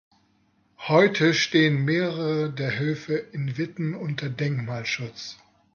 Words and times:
Heute 0.87 1.35
stehen 1.35 1.85
mehrere 1.85 2.51
der 2.51 2.79
Höfe 2.79 3.13
in 3.17 3.59
Witten 3.59 3.93
unter 3.93 4.31
Denkmalschutz. 4.31 5.37